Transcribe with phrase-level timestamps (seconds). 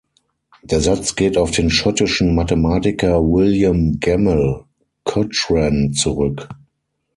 [0.63, 4.63] Der Satz geht auf den schottischen Mathematiker William Gemmell
[5.03, 6.49] Cochran zurück.